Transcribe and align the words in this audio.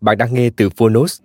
Bạn 0.00 0.18
đang 0.18 0.34
nghe 0.34 0.50
từ 0.50 0.70
Phonos. 0.70 1.20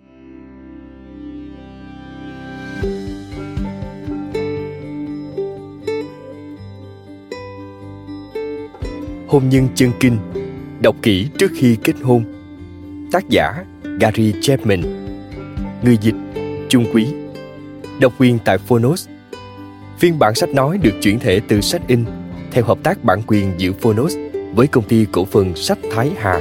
Hôn 9.28 9.48
nhân 9.48 9.68
chân 9.74 9.90
kinh, 10.00 10.18
Đọc 10.80 10.96
kỹ 11.02 11.28
trước 11.38 11.50
khi 11.54 11.76
kết 11.84 11.92
hôn 12.02 12.24
Tác 13.12 13.28
giả, 13.28 13.64
Gary 14.00 14.34
Chapman 14.40 14.82
Người 15.82 15.98
dịch, 16.00 16.14
Trung 16.68 16.86
Quý 16.92 17.06
Độc 18.00 18.12
quyền 18.18 18.38
tại 18.44 18.58
Phonos 18.58 19.08
Phiên 19.98 20.18
bản 20.18 20.34
sách 20.34 20.48
nói 20.48 20.78
được 20.78 20.92
chuyển 21.02 21.18
thể 21.18 21.40
từ 21.48 21.60
sách 21.60 21.82
in, 21.88 22.04
theo 22.50 22.64
hợp 22.64 22.78
tác 22.82 23.04
bản 23.04 23.22
quyền 23.26 23.52
giữa 23.58 23.72
Phonos 23.72 24.16
với 24.54 24.66
công 24.66 24.84
ty 24.84 25.06
cổ 25.12 25.24
phần 25.24 25.56
sách 25.56 25.78
Thái 25.92 26.12
Hà. 26.18 26.40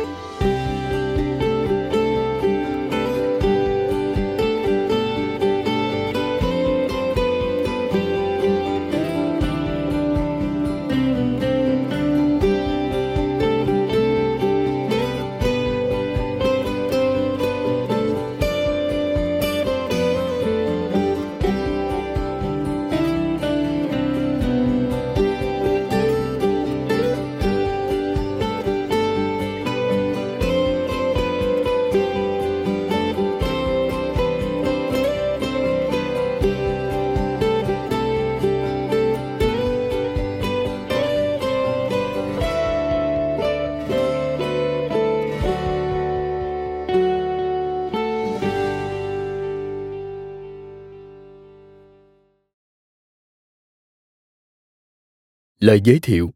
Lời 55.63 55.81
giới 55.83 55.99
thiệu 56.01 56.33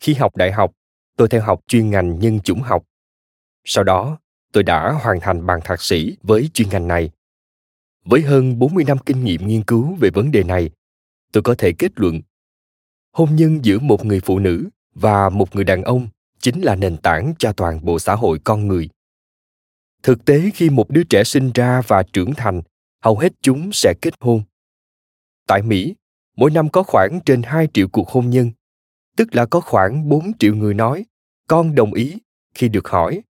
Khi 0.00 0.14
học 0.14 0.36
đại 0.36 0.52
học, 0.52 0.72
tôi 1.16 1.28
theo 1.28 1.42
học 1.42 1.60
chuyên 1.66 1.90
ngành 1.90 2.18
nhân 2.18 2.40
chủng 2.40 2.60
học. 2.60 2.84
Sau 3.64 3.84
đó, 3.84 4.18
tôi 4.52 4.62
đã 4.62 4.92
hoàn 4.92 5.20
thành 5.20 5.46
bằng 5.46 5.60
thạc 5.64 5.82
sĩ 5.82 6.16
với 6.22 6.50
chuyên 6.54 6.68
ngành 6.68 6.88
này. 6.88 7.10
Với 8.04 8.22
hơn 8.22 8.58
40 8.58 8.84
năm 8.84 8.98
kinh 9.06 9.24
nghiệm 9.24 9.46
nghiên 9.46 9.64
cứu 9.64 9.96
về 10.00 10.10
vấn 10.14 10.30
đề 10.30 10.42
này, 10.42 10.70
tôi 11.32 11.42
có 11.42 11.54
thể 11.58 11.72
kết 11.78 11.92
luận 11.96 12.20
hôn 13.12 13.36
nhân 13.36 13.64
giữa 13.64 13.78
một 13.78 14.04
người 14.04 14.20
phụ 14.20 14.38
nữ 14.38 14.68
và 14.94 15.28
một 15.28 15.54
người 15.54 15.64
đàn 15.64 15.82
ông 15.82 16.08
chính 16.38 16.60
là 16.60 16.74
nền 16.74 16.96
tảng 16.96 17.34
cho 17.38 17.52
toàn 17.52 17.84
bộ 17.84 17.98
xã 17.98 18.14
hội 18.14 18.38
con 18.44 18.68
người. 18.68 18.88
Thực 20.02 20.24
tế 20.24 20.50
khi 20.54 20.70
một 20.70 20.90
đứa 20.90 21.02
trẻ 21.04 21.24
sinh 21.24 21.52
ra 21.54 21.82
và 21.86 22.02
trưởng 22.12 22.34
thành, 22.34 22.62
hầu 23.00 23.18
hết 23.18 23.32
chúng 23.42 23.70
sẽ 23.72 23.94
kết 24.02 24.14
hôn. 24.20 24.42
Tại 25.46 25.62
Mỹ, 25.62 25.94
mỗi 26.36 26.50
năm 26.50 26.68
có 26.68 26.82
khoảng 26.82 27.20
trên 27.26 27.42
2 27.42 27.68
triệu 27.74 27.88
cuộc 27.88 28.08
hôn 28.08 28.30
nhân, 28.30 28.50
tức 29.16 29.34
là 29.34 29.46
có 29.46 29.60
khoảng 29.60 30.08
4 30.08 30.38
triệu 30.38 30.54
người 30.54 30.74
nói 30.74 31.04
con 31.48 31.74
đồng 31.74 31.94
ý 31.94 32.18
khi 32.54 32.68
được 32.68 32.88
hỏi 32.88 33.22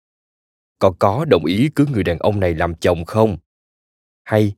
con 0.84 0.96
có 1.00 1.26
đồng 1.26 1.46
ý 1.46 1.70
cưới 1.76 1.88
người 1.92 2.04
đàn 2.04 2.20
ông 2.20 2.40
này 2.40 2.56
làm 2.56 2.76
chồng 2.76 3.06
không? 3.06 3.38
Hay 4.24 4.54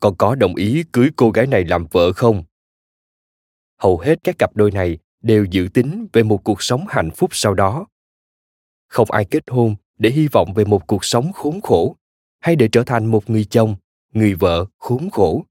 con 0.00 0.14
có 0.18 0.34
đồng 0.34 0.54
ý 0.54 0.84
cưới 0.92 1.10
cô 1.16 1.30
gái 1.30 1.46
này 1.46 1.64
làm 1.64 1.86
vợ 1.90 2.12
không? 2.12 2.44
Hầu 3.76 3.98
hết 3.98 4.18
các 4.24 4.38
cặp 4.38 4.56
đôi 4.56 4.70
này 4.70 4.98
đều 5.20 5.44
dự 5.44 5.68
tính 5.74 6.06
về 6.12 6.22
một 6.22 6.44
cuộc 6.44 6.62
sống 6.62 6.84
hạnh 6.88 7.10
phúc 7.10 7.30
sau 7.32 7.54
đó. 7.54 7.86
Không 8.88 9.10
ai 9.10 9.24
kết 9.24 9.42
hôn 9.46 9.76
để 9.98 10.10
hy 10.10 10.28
vọng 10.28 10.54
về 10.54 10.64
một 10.64 10.86
cuộc 10.86 11.04
sống 11.04 11.32
khốn 11.32 11.60
khổ 11.60 11.96
hay 12.40 12.56
để 12.56 12.68
trở 12.72 12.82
thành 12.86 13.06
một 13.06 13.30
người 13.30 13.44
chồng, 13.44 13.76
người 14.12 14.34
vợ 14.34 14.66
khốn 14.78 15.10
khổ 15.10 15.44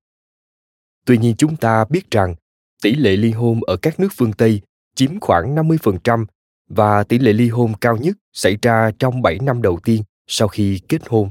Tuy 1.07 1.17
nhiên 1.17 1.35
chúng 1.37 1.55
ta 1.55 1.85
biết 1.89 2.11
rằng 2.11 2.35
tỷ 2.83 2.95
lệ 2.95 3.15
ly 3.15 3.31
hôn 3.31 3.59
ở 3.67 3.77
các 3.77 3.99
nước 3.99 4.09
phương 4.17 4.33
Tây 4.33 4.61
chiếm 4.95 5.19
khoảng 5.19 5.55
50% 5.55 6.25
và 6.69 7.03
tỷ 7.03 7.19
lệ 7.19 7.33
ly 7.33 7.49
hôn 7.49 7.73
cao 7.81 7.97
nhất 7.97 8.17
xảy 8.33 8.57
ra 8.61 8.91
trong 8.99 9.21
7 9.21 9.39
năm 9.39 9.61
đầu 9.61 9.79
tiên 9.83 10.03
sau 10.27 10.47
khi 10.47 10.79
kết 10.89 11.01
hôn. 11.07 11.29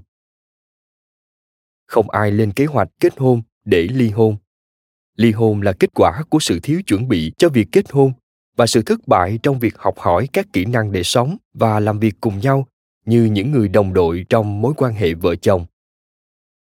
Không 1.86 2.10
ai 2.10 2.30
lên 2.30 2.52
kế 2.52 2.64
hoạch 2.64 2.88
kết 3.00 3.18
hôn 3.18 3.42
để 3.64 3.88
ly 3.90 4.10
hôn. 4.10 4.36
Ly 5.16 5.32
hôn 5.32 5.62
là 5.62 5.72
kết 5.72 5.90
quả 5.94 6.22
của 6.30 6.38
sự 6.38 6.60
thiếu 6.62 6.80
chuẩn 6.86 7.08
bị 7.08 7.32
cho 7.38 7.48
việc 7.48 7.68
kết 7.72 7.90
hôn 7.90 8.12
và 8.56 8.66
sự 8.66 8.82
thất 8.82 9.08
bại 9.08 9.38
trong 9.42 9.58
việc 9.58 9.78
học 9.78 9.98
hỏi 9.98 10.28
các 10.32 10.46
kỹ 10.52 10.64
năng 10.64 10.92
để 10.92 11.02
sống 11.02 11.36
và 11.54 11.80
làm 11.80 11.98
việc 11.98 12.14
cùng 12.20 12.38
nhau 12.38 12.66
như 13.04 13.24
những 13.24 13.50
người 13.50 13.68
đồng 13.68 13.92
đội 13.92 14.26
trong 14.28 14.60
mối 14.60 14.74
quan 14.76 14.94
hệ 14.94 15.14
vợ 15.14 15.36
chồng. 15.36 15.66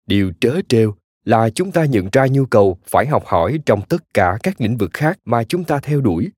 Điều 0.06 0.32
trớ 0.40 0.60
trêu 0.68 0.94
là 1.24 1.50
chúng 1.50 1.72
ta 1.72 1.84
nhận 1.84 2.08
ra 2.12 2.26
nhu 2.30 2.46
cầu 2.46 2.78
phải 2.86 3.06
học 3.06 3.26
hỏi 3.26 3.58
trong 3.66 3.82
tất 3.88 4.14
cả 4.14 4.38
các 4.42 4.60
lĩnh 4.60 4.76
vực 4.76 4.90
khác 4.92 5.18
mà 5.24 5.44
chúng 5.44 5.64
ta 5.64 5.80
theo 5.82 6.00
đuổi, 6.00 6.30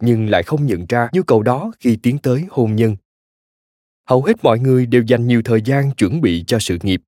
nhưng 0.00 0.30
lại 0.30 0.42
không 0.42 0.66
nhận 0.66 0.86
ra 0.88 1.08
nhu 1.12 1.22
cầu 1.22 1.42
đó 1.42 1.72
khi 1.80 1.98
tiến 2.02 2.18
tới 2.18 2.46
hôn 2.50 2.76
nhân. 2.76 2.96
Hầu 4.08 4.22
hết 4.22 4.44
mọi 4.44 4.58
người 4.58 4.86
đều 4.86 5.02
dành 5.02 5.26
nhiều 5.26 5.42
thời 5.44 5.62
gian 5.62 5.90
chuẩn 5.90 6.20
bị 6.20 6.44
cho 6.46 6.58
sự 6.58 6.78
nghiệp, 6.82 7.02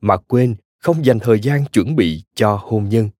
mà 0.00 0.16
quên 0.16 0.54
không 0.78 1.04
dành 1.04 1.18
thời 1.18 1.40
gian 1.40 1.64
chuẩn 1.64 1.96
bị 1.96 2.22
cho 2.34 2.60
hôn 2.62 2.88
nhân. 2.88 3.10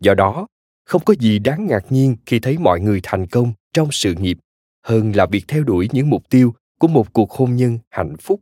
Do 0.00 0.14
đó, 0.14 0.46
không 0.84 1.02
có 1.04 1.14
gì 1.18 1.38
đáng 1.38 1.66
ngạc 1.66 1.92
nhiên 1.92 2.16
khi 2.26 2.38
thấy 2.38 2.58
mọi 2.58 2.80
người 2.80 3.00
thành 3.02 3.26
công 3.26 3.52
trong 3.72 3.88
sự 3.92 4.14
nghiệp 4.14 4.38
hơn 4.82 5.12
là 5.12 5.26
việc 5.26 5.44
theo 5.48 5.64
đuổi 5.64 5.88
những 5.92 6.10
mục 6.10 6.30
tiêu 6.30 6.54
của 6.78 6.88
một 6.88 7.12
cuộc 7.12 7.30
hôn 7.30 7.56
nhân 7.56 7.78
hạnh 7.90 8.16
phúc 8.16 8.40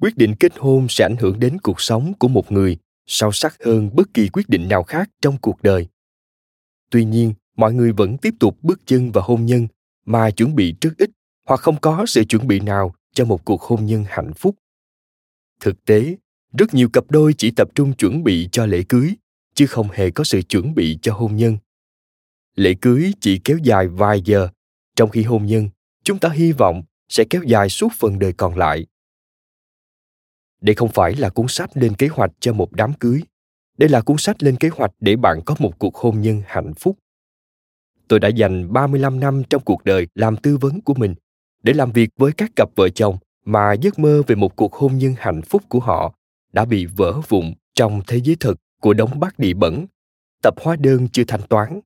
quyết 0.00 0.16
định 0.16 0.34
kết 0.40 0.52
hôn 0.58 0.86
sẽ 0.88 1.04
ảnh 1.04 1.16
hưởng 1.20 1.40
đến 1.40 1.58
cuộc 1.62 1.80
sống 1.80 2.12
của 2.18 2.28
một 2.28 2.52
người 2.52 2.76
sâu 3.06 3.32
sắc 3.32 3.56
hơn 3.64 3.90
bất 3.94 4.14
kỳ 4.14 4.28
quyết 4.28 4.48
định 4.48 4.68
nào 4.68 4.82
khác 4.82 5.10
trong 5.22 5.38
cuộc 5.38 5.62
đời. 5.62 5.88
Tuy 6.90 7.04
nhiên, 7.04 7.34
mọi 7.56 7.74
người 7.74 7.92
vẫn 7.92 8.18
tiếp 8.18 8.34
tục 8.40 8.58
bước 8.62 8.80
chân 8.86 9.12
vào 9.12 9.24
hôn 9.26 9.46
nhân 9.46 9.68
mà 10.06 10.30
chuẩn 10.30 10.54
bị 10.54 10.74
rất 10.80 10.90
ít 10.98 11.10
hoặc 11.48 11.60
không 11.60 11.80
có 11.80 12.06
sự 12.06 12.24
chuẩn 12.24 12.46
bị 12.46 12.60
nào 12.60 12.94
cho 13.14 13.24
một 13.24 13.44
cuộc 13.44 13.62
hôn 13.62 13.86
nhân 13.86 14.04
hạnh 14.08 14.32
phúc. 14.34 14.56
Thực 15.60 15.84
tế, 15.84 16.16
rất 16.58 16.74
nhiều 16.74 16.88
cặp 16.88 17.04
đôi 17.08 17.34
chỉ 17.38 17.50
tập 17.50 17.68
trung 17.74 17.92
chuẩn 17.92 18.24
bị 18.24 18.48
cho 18.52 18.66
lễ 18.66 18.82
cưới, 18.88 19.14
chứ 19.54 19.66
không 19.66 19.88
hề 19.92 20.10
có 20.10 20.24
sự 20.24 20.42
chuẩn 20.42 20.74
bị 20.74 20.98
cho 21.02 21.14
hôn 21.14 21.36
nhân. 21.36 21.58
Lễ 22.56 22.74
cưới 22.80 23.12
chỉ 23.20 23.38
kéo 23.38 23.58
dài 23.62 23.88
vài 23.88 24.20
giờ, 24.24 24.48
trong 24.96 25.10
khi 25.10 25.22
hôn 25.22 25.46
nhân, 25.46 25.68
chúng 26.04 26.18
ta 26.18 26.28
hy 26.28 26.52
vọng 26.52 26.82
sẽ 27.08 27.24
kéo 27.30 27.42
dài 27.42 27.68
suốt 27.68 27.92
phần 27.98 28.18
đời 28.18 28.32
còn 28.32 28.58
lại 28.58 28.86
đây 30.64 30.74
không 30.74 30.88
phải 30.88 31.14
là 31.14 31.28
cuốn 31.28 31.46
sách 31.48 31.70
lên 31.74 31.94
kế 31.94 32.08
hoạch 32.08 32.30
cho 32.40 32.52
một 32.52 32.72
đám 32.72 32.92
cưới 32.92 33.20
đây 33.78 33.88
là 33.88 34.00
cuốn 34.00 34.16
sách 34.18 34.42
lên 34.42 34.56
kế 34.56 34.68
hoạch 34.68 34.90
để 35.00 35.16
bạn 35.16 35.40
có 35.46 35.54
một 35.58 35.78
cuộc 35.78 35.96
hôn 35.96 36.20
nhân 36.20 36.42
hạnh 36.46 36.74
phúc. 36.74 36.98
Tôi 38.08 38.20
đã 38.20 38.28
dành 38.28 38.72
35 38.72 39.20
năm 39.20 39.42
trong 39.50 39.62
cuộc 39.64 39.84
đời 39.84 40.06
làm 40.14 40.36
tư 40.36 40.56
vấn 40.56 40.80
của 40.80 40.94
mình 40.94 41.14
để 41.62 41.72
làm 41.72 41.92
việc 41.92 42.10
với 42.16 42.32
các 42.32 42.50
cặp 42.56 42.68
vợ 42.76 42.88
chồng 42.88 43.16
mà 43.44 43.72
giấc 43.72 43.98
mơ 43.98 44.22
về 44.26 44.34
một 44.34 44.56
cuộc 44.56 44.74
hôn 44.74 44.98
nhân 44.98 45.14
hạnh 45.18 45.42
phúc 45.42 45.62
của 45.68 45.80
họ 45.80 46.14
đã 46.52 46.64
bị 46.64 46.86
vỡ 46.86 47.20
vụn 47.28 47.54
trong 47.74 48.00
thế 48.06 48.20
giới 48.24 48.36
thực 48.40 48.60
của 48.80 48.94
đống 48.94 49.20
bát 49.20 49.38
địa 49.38 49.54
bẩn, 49.54 49.86
tập 50.42 50.54
hóa 50.60 50.76
đơn 50.76 51.08
chưa 51.12 51.24
thanh 51.28 51.42
toán, 51.48 51.80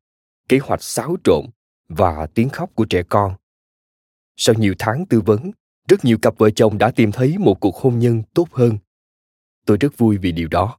kế 0.49 0.59
hoạch 0.59 0.83
xáo 0.83 1.17
trộn 1.25 1.45
và 1.89 2.27
tiếng 2.35 2.49
khóc 2.49 2.71
của 2.75 2.85
trẻ 2.85 3.03
con. 3.03 3.35
Sau 4.37 4.55
nhiều 4.59 4.75
tháng 4.79 5.07
tư 5.07 5.21
vấn, 5.21 5.51
rất 5.89 6.05
nhiều 6.05 6.19
cặp 6.23 6.39
vợ 6.39 6.51
chồng 6.51 6.79
đã 6.79 6.91
tìm 6.91 7.13
thấy 7.13 7.39
một 7.39 7.61
cuộc 7.61 7.77
hôn 7.77 7.99
nhân 7.99 8.23
tốt 8.35 8.49
hơn. 8.53 8.79
Tôi 9.67 9.77
rất 9.81 9.99
vui 9.99 10.19
vì 10.19 10.33
điều 10.33 10.49
đó. 10.49 10.79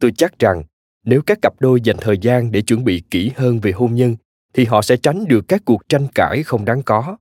Tôi 0.00 0.12
chắc 0.16 0.38
rằng, 0.38 0.62
nếu 1.04 1.22
các 1.26 1.38
cặp 1.42 1.60
đôi 1.60 1.80
dành 1.80 1.96
thời 2.00 2.18
gian 2.18 2.52
để 2.52 2.62
chuẩn 2.62 2.84
bị 2.84 3.02
kỹ 3.10 3.30
hơn 3.36 3.60
về 3.60 3.72
hôn 3.72 3.94
nhân, 3.94 4.16
thì 4.54 4.64
họ 4.64 4.82
sẽ 4.82 4.96
tránh 4.96 5.24
được 5.28 5.44
các 5.48 5.62
cuộc 5.64 5.88
tranh 5.88 6.06
cãi 6.14 6.42
không 6.42 6.64
đáng 6.64 6.82
có. 6.82 7.16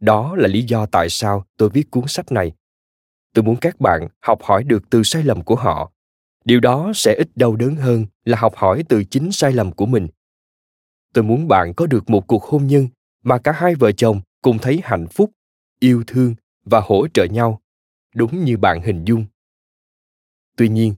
Đó 0.00 0.36
là 0.36 0.48
lý 0.48 0.62
do 0.62 0.86
tại 0.86 1.08
sao 1.08 1.44
tôi 1.56 1.70
viết 1.70 1.90
cuốn 1.90 2.04
sách 2.06 2.32
này. 2.32 2.52
Tôi 3.32 3.44
muốn 3.44 3.56
các 3.56 3.80
bạn 3.80 4.08
học 4.20 4.42
hỏi 4.42 4.64
được 4.64 4.90
từ 4.90 5.02
sai 5.02 5.22
lầm 5.22 5.42
của 5.42 5.56
họ. 5.56 5.92
Điều 6.44 6.60
đó 6.60 6.92
sẽ 6.94 7.14
ít 7.14 7.28
đau 7.36 7.56
đớn 7.56 7.76
hơn 7.76 8.06
là 8.24 8.38
học 8.38 8.54
hỏi 8.56 8.84
từ 8.88 9.04
chính 9.04 9.32
sai 9.32 9.52
lầm 9.52 9.72
của 9.72 9.86
mình. 9.86 10.08
Tôi 11.14 11.24
muốn 11.24 11.48
bạn 11.48 11.74
có 11.74 11.86
được 11.86 12.10
một 12.10 12.26
cuộc 12.26 12.44
hôn 12.44 12.66
nhân 12.66 12.88
mà 13.22 13.38
cả 13.38 13.52
hai 13.52 13.74
vợ 13.74 13.92
chồng 13.92 14.20
cùng 14.44 14.58
thấy 14.58 14.80
hạnh 14.84 15.06
phúc, 15.08 15.30
yêu 15.80 16.04
thương 16.06 16.34
và 16.64 16.80
hỗ 16.80 17.08
trợ 17.14 17.24
nhau, 17.24 17.60
đúng 18.14 18.44
như 18.44 18.56
bạn 18.56 18.82
hình 18.82 19.04
dung. 19.04 19.24
Tuy 20.56 20.68
nhiên, 20.68 20.94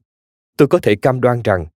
tôi 0.56 0.68
có 0.68 0.78
thể 0.82 0.96
cam 0.96 1.20
đoan 1.20 1.42
rằng 1.44 1.66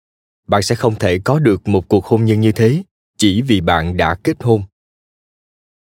bạn 0.47 0.63
sẽ 0.63 0.75
không 0.75 0.95
thể 0.95 1.19
có 1.25 1.39
được 1.39 1.69
một 1.69 1.89
cuộc 1.89 2.05
hôn 2.05 2.25
nhân 2.25 2.41
như 2.41 2.53
thế 2.53 2.83
chỉ 3.17 3.43
vì 3.43 3.61
bạn 3.61 3.97
đã 3.97 4.17
kết 4.25 4.43
hôn 4.43 4.63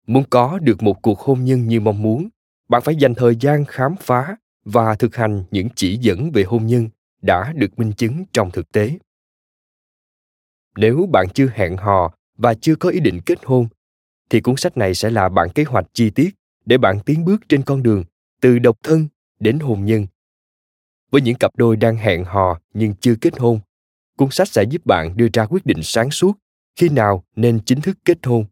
muốn 0.07 0.25
có 0.31 0.59
được 0.59 0.83
một 0.83 1.03
cuộc 1.03 1.21
hôn 1.21 1.45
nhân 1.45 1.69
như 1.69 1.81
mong 1.81 2.03
muốn 2.03 2.29
bạn 2.69 2.83
phải 2.83 2.97
dành 2.97 3.15
thời 3.15 3.37
gian 3.41 3.65
khám 3.65 3.95
phá 4.01 4.37
và 4.65 4.95
thực 4.95 5.17
hành 5.17 5.45
những 5.51 5.69
chỉ 5.77 5.97
dẫn 5.97 6.31
về 6.33 6.43
hôn 6.43 6.67
nhân 6.67 6.89
đã 7.23 7.53
được 7.53 7.79
minh 7.79 7.93
chứng 7.93 8.25
trong 8.33 8.51
thực 8.51 8.73
tế 8.73 8.99
nếu 10.77 11.09
bạn 11.13 11.27
chưa 11.35 11.49
hẹn 11.55 11.77
hò 11.77 12.15
và 12.37 12.55
chưa 12.55 12.77
có 12.77 12.89
ý 12.89 13.01
định 13.01 13.21
kết 13.27 13.39
hôn 13.45 13.69
thì 14.31 14.41
cuốn 14.41 14.57
sách 14.57 14.77
này 14.77 14.95
sẽ 14.95 15.11
là 15.11 15.29
bản 15.29 15.49
kế 15.51 15.65
hoạch 15.65 15.87
chi 15.93 16.11
tiết 16.11 16.35
để 16.65 16.79
bạn 16.79 17.01
tiến 17.01 17.25
bước 17.25 17.41
trên 17.49 17.63
con 17.63 17.83
đường 17.83 18.05
từ 18.41 18.59
độc 18.59 18.77
thân 18.83 19.09
đến 19.41 19.59
hôn 19.59 19.85
nhân. 19.85 20.07
Với 21.11 21.21
những 21.21 21.37
cặp 21.37 21.57
đôi 21.57 21.77
đang 21.77 21.97
hẹn 21.97 22.25
hò 22.25 22.61
nhưng 22.75 22.95
chưa 23.01 23.15
kết 23.21 23.39
hôn, 23.39 23.61
cuốn 24.17 24.31
sách 24.31 24.49
sẽ 24.49 24.65
giúp 24.71 24.87
bạn 24.87 25.17
đưa 25.17 25.29
ra 25.33 25.47
quyết 25.47 25.67
định 25.67 25.83
sáng 25.83 26.11
suốt 26.11 26.39
khi 26.77 26.89
nào 26.89 27.25
nên 27.37 27.61
chính 27.65 27.81
thức 27.81 27.99
kết 28.05 28.27
hôn. 28.27 28.45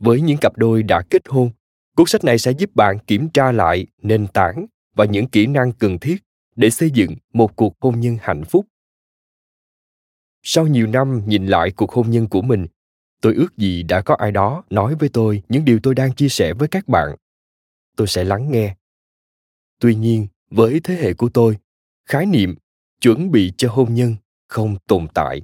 Với 0.00 0.20
những 0.20 0.38
cặp 0.38 0.56
đôi 0.56 0.82
đã 0.82 1.02
kết 1.10 1.22
hôn, 1.28 1.50
cuốn 1.96 2.06
sách 2.06 2.24
này 2.24 2.38
sẽ 2.38 2.50
giúp 2.50 2.70
bạn 2.74 2.98
kiểm 2.98 3.28
tra 3.28 3.52
lại 3.52 3.86
nền 4.02 4.26
tảng 4.26 4.66
và 4.94 5.04
những 5.04 5.26
kỹ 5.26 5.46
năng 5.46 5.72
cần 5.72 5.98
thiết 5.98 6.16
để 6.56 6.70
xây 6.70 6.90
dựng 6.90 7.14
một 7.32 7.56
cuộc 7.56 7.74
hôn 7.80 8.00
nhân 8.00 8.16
hạnh 8.20 8.44
phúc. 8.44 8.66
Sau 10.42 10.66
nhiều 10.66 10.86
năm 10.86 11.22
nhìn 11.26 11.46
lại 11.46 11.70
cuộc 11.70 11.92
hôn 11.92 12.10
nhân 12.10 12.28
của 12.28 12.42
mình 12.42 12.66
tôi 13.22 13.34
ước 13.34 13.56
gì 13.56 13.82
đã 13.82 14.00
có 14.00 14.14
ai 14.14 14.32
đó 14.32 14.64
nói 14.70 14.94
với 14.94 15.08
tôi 15.08 15.42
những 15.48 15.64
điều 15.64 15.80
tôi 15.82 15.94
đang 15.94 16.14
chia 16.14 16.28
sẻ 16.28 16.52
với 16.54 16.68
các 16.68 16.88
bạn. 16.88 17.16
Tôi 17.96 18.06
sẽ 18.06 18.24
lắng 18.24 18.50
nghe. 18.50 18.76
Tuy 19.80 19.94
nhiên, 19.94 20.26
với 20.50 20.80
thế 20.84 20.94
hệ 20.94 21.14
của 21.14 21.28
tôi, 21.28 21.56
khái 22.06 22.26
niệm 22.26 22.54
chuẩn 23.00 23.30
bị 23.30 23.52
cho 23.56 23.68
hôn 23.72 23.94
nhân 23.94 24.16
không 24.48 24.76
tồn 24.86 25.06
tại. 25.14 25.42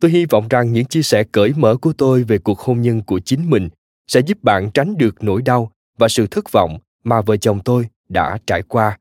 Tôi 0.00 0.10
hy 0.10 0.26
vọng 0.26 0.48
rằng 0.48 0.72
những 0.72 0.84
chia 0.84 1.02
sẻ 1.02 1.24
cởi 1.32 1.52
mở 1.56 1.76
của 1.76 1.92
tôi 1.92 2.22
về 2.22 2.38
cuộc 2.38 2.58
hôn 2.58 2.82
nhân 2.82 3.02
của 3.02 3.20
chính 3.20 3.50
mình 3.50 3.68
sẽ 4.06 4.20
giúp 4.20 4.42
bạn 4.42 4.70
tránh 4.74 4.96
được 4.98 5.22
nỗi 5.22 5.42
đau 5.42 5.72
và 5.98 6.08
sự 6.08 6.26
thất 6.26 6.52
vọng 6.52 6.78
mà 7.04 7.20
vợ 7.20 7.36
chồng 7.36 7.60
tôi 7.64 7.88
đã 8.08 8.38
trải 8.46 8.62
qua. 8.62 8.98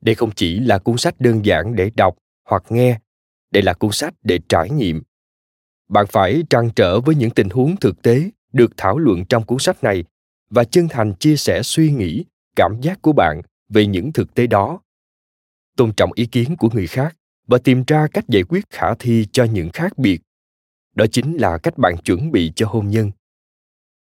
Đây 0.00 0.14
không 0.14 0.30
chỉ 0.36 0.58
là 0.60 0.78
cuốn 0.78 0.96
sách 0.98 1.20
đơn 1.20 1.44
giản 1.44 1.76
để 1.76 1.90
đọc 1.94 2.16
hoặc 2.44 2.62
nghe, 2.68 3.00
đây 3.50 3.62
là 3.62 3.72
cuốn 3.72 3.92
sách 3.92 4.14
để 4.22 4.38
trải 4.48 4.70
nghiệm 4.70 5.02
bạn 5.90 6.06
phải 6.06 6.42
trăn 6.50 6.70
trở 6.76 7.00
với 7.00 7.14
những 7.14 7.30
tình 7.30 7.50
huống 7.50 7.76
thực 7.76 8.02
tế 8.02 8.30
được 8.52 8.72
thảo 8.76 8.98
luận 8.98 9.24
trong 9.24 9.44
cuốn 9.44 9.58
sách 9.58 9.84
này 9.84 10.04
và 10.50 10.64
chân 10.64 10.88
thành 10.88 11.14
chia 11.14 11.36
sẻ 11.36 11.62
suy 11.62 11.92
nghĩ, 11.92 12.24
cảm 12.56 12.80
giác 12.80 13.02
của 13.02 13.12
bạn 13.12 13.42
về 13.68 13.86
những 13.86 14.12
thực 14.12 14.34
tế 14.34 14.46
đó. 14.46 14.80
Tôn 15.76 15.92
trọng 15.92 16.12
ý 16.14 16.26
kiến 16.26 16.56
của 16.56 16.68
người 16.72 16.86
khác 16.86 17.16
và 17.46 17.58
tìm 17.58 17.84
ra 17.86 18.06
cách 18.12 18.24
giải 18.28 18.42
quyết 18.42 18.64
khả 18.70 18.94
thi 18.94 19.26
cho 19.32 19.44
những 19.44 19.70
khác 19.72 19.98
biệt. 19.98 20.20
Đó 20.94 21.06
chính 21.12 21.36
là 21.36 21.58
cách 21.58 21.78
bạn 21.78 21.96
chuẩn 22.04 22.32
bị 22.32 22.52
cho 22.56 22.66
hôn 22.66 22.88
nhân. 22.88 23.10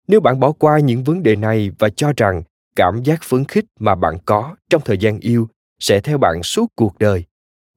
Nếu 0.07 0.19
bạn 0.19 0.39
bỏ 0.39 0.51
qua 0.51 0.79
những 0.79 1.03
vấn 1.03 1.23
đề 1.23 1.35
này 1.35 1.71
và 1.79 1.89
cho 1.89 2.13
rằng 2.17 2.43
cảm 2.75 3.03
giác 3.03 3.23
phấn 3.23 3.45
khích 3.45 3.65
mà 3.79 3.95
bạn 3.95 4.17
có 4.25 4.55
trong 4.69 4.81
thời 4.85 4.97
gian 4.97 5.19
yêu 5.19 5.49
sẽ 5.79 5.99
theo 5.99 6.17
bạn 6.17 6.43
suốt 6.43 6.67
cuộc 6.75 6.99
đời, 6.99 7.23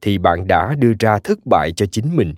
thì 0.02 0.18
bạn 0.18 0.46
đã 0.46 0.74
đưa 0.78 0.92
ra 0.98 1.18
thất 1.18 1.38
bại 1.46 1.72
cho 1.72 1.86
chính 1.86 2.16
mình 2.16 2.34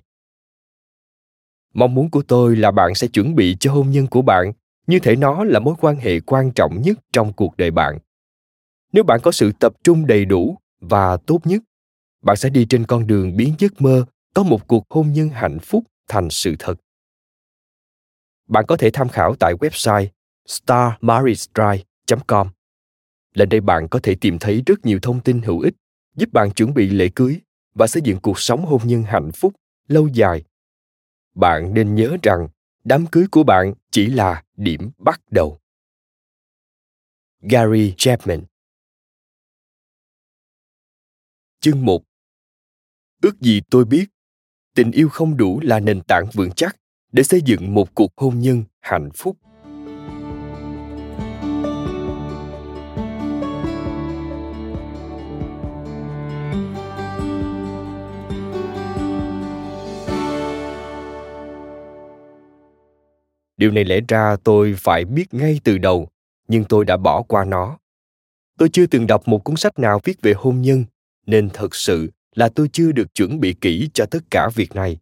mong 1.75 1.95
muốn 1.95 2.09
của 2.09 2.21
tôi 2.21 2.55
là 2.55 2.71
bạn 2.71 2.95
sẽ 2.95 3.07
chuẩn 3.07 3.35
bị 3.35 3.57
cho 3.59 3.73
hôn 3.73 3.91
nhân 3.91 4.07
của 4.07 4.21
bạn 4.21 4.53
như 4.87 4.99
thể 4.99 5.15
nó 5.15 5.43
là 5.43 5.59
mối 5.59 5.75
quan 5.81 5.95
hệ 5.95 6.19
quan 6.19 6.51
trọng 6.51 6.81
nhất 6.81 6.97
trong 7.13 7.33
cuộc 7.33 7.57
đời 7.57 7.71
bạn 7.71 7.99
nếu 8.93 9.03
bạn 9.03 9.19
có 9.23 9.31
sự 9.31 9.51
tập 9.59 9.73
trung 9.83 10.07
đầy 10.07 10.25
đủ 10.25 10.57
và 10.81 11.17
tốt 11.17 11.39
nhất, 11.43 11.63
bạn 12.23 12.35
sẽ 12.35 12.49
đi 12.49 12.65
trên 12.69 12.85
con 12.85 13.07
đường 13.07 13.37
biến 13.37 13.53
giấc 13.57 13.81
mơ, 13.81 14.05
có 14.33 14.43
một 14.43 14.67
cuộc 14.67 14.85
hôn 14.89 15.11
nhân 15.11 15.29
hạnh 15.29 15.59
phúc 15.59 15.83
thành 16.07 16.29
sự 16.29 16.55
thật 16.59 16.77
bạn 18.47 18.65
có 18.67 18.77
thể 18.77 18.89
tham 18.93 19.09
khảo 19.09 19.35
tại 19.35 19.53
website 19.53 20.07
starmarriagedrive.com. 20.47 22.47
Lên 23.33 23.49
đây 23.49 23.61
bạn 23.61 23.87
có 23.89 23.99
thể 24.03 24.15
tìm 24.21 24.39
thấy 24.39 24.63
rất 24.65 24.85
nhiều 24.85 24.99
thông 25.01 25.19
tin 25.19 25.41
hữu 25.41 25.59
ích, 25.59 25.73
giúp 26.15 26.29
bạn 26.33 26.51
chuẩn 26.51 26.73
bị 26.73 26.89
lễ 26.89 27.09
cưới 27.15 27.39
và 27.73 27.87
xây 27.87 28.01
dựng 28.01 28.19
cuộc 28.19 28.39
sống 28.39 28.65
hôn 28.65 28.81
nhân 28.83 29.03
hạnh 29.03 29.31
phúc 29.31 29.53
lâu 29.87 30.07
dài. 30.07 30.43
Bạn 31.35 31.73
nên 31.73 31.95
nhớ 31.95 32.17
rằng 32.23 32.47
đám 32.83 33.05
cưới 33.11 33.25
của 33.31 33.43
bạn 33.43 33.73
chỉ 33.91 34.07
là 34.07 34.43
điểm 34.57 34.91
bắt 34.97 35.21
đầu. 35.31 35.59
Gary 37.41 37.93
Chapman. 37.97 38.43
Chương 41.59 41.85
1 41.85 42.03
Ước 43.21 43.39
gì 43.41 43.61
tôi 43.69 43.85
biết, 43.85 44.05
tình 44.73 44.91
yêu 44.91 45.09
không 45.09 45.37
đủ 45.37 45.59
là 45.63 45.79
nền 45.79 46.01
tảng 46.07 46.25
vững 46.33 46.51
chắc 46.55 46.75
để 47.11 47.23
xây 47.23 47.41
dựng 47.41 47.73
một 47.73 47.95
cuộc 47.95 48.11
hôn 48.17 48.39
nhân 48.39 48.63
hạnh 48.81 49.09
phúc. 49.15 49.37
Điều 63.57 63.71
này 63.71 63.85
lẽ 63.85 63.99
ra 64.07 64.35
tôi 64.43 64.75
phải 64.77 65.05
biết 65.05 65.33
ngay 65.33 65.59
từ 65.63 65.77
đầu, 65.77 66.09
nhưng 66.47 66.63
tôi 66.63 66.85
đã 66.85 66.97
bỏ 66.97 67.21
qua 67.21 67.45
nó. 67.45 67.77
Tôi 68.57 68.69
chưa 68.73 68.85
từng 68.85 69.07
đọc 69.07 69.27
một 69.27 69.43
cuốn 69.43 69.55
sách 69.55 69.79
nào 69.79 69.99
viết 70.03 70.21
về 70.21 70.33
hôn 70.33 70.61
nhân, 70.61 70.85
nên 71.25 71.49
thật 71.53 71.75
sự 71.75 72.11
là 72.35 72.49
tôi 72.49 72.69
chưa 72.73 72.91
được 72.91 73.13
chuẩn 73.13 73.39
bị 73.39 73.53
kỹ 73.61 73.89
cho 73.93 74.05
tất 74.05 74.19
cả 74.31 74.49
việc 74.55 74.75
này. 74.75 74.97